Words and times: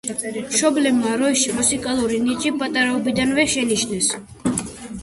მშობლებმა 0.53 1.11
როიში 1.23 1.53
მუსიკალური 1.59 2.17
ნიჭი 2.25 2.53
პატარაობიდანვე 2.63 3.47
შენიშნეს. 3.57 4.11